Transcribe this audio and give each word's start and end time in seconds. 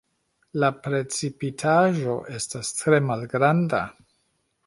La 0.61 0.69
precipitaĵo 0.87 2.15
estas 2.39 2.73
tre 2.79 3.01
malgranda. 3.13 3.83